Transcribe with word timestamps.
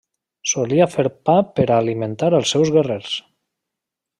Solia 0.51 0.87
fer 0.93 1.05
pa 1.29 1.35
per 1.59 1.67
a 1.69 1.77
alimentar 1.85 2.31
els 2.39 2.55
seus 2.57 2.73
guerrers. 2.79 3.13